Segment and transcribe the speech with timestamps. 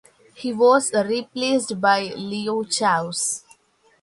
[0.33, 3.43] He was replaced by Leo Chaves.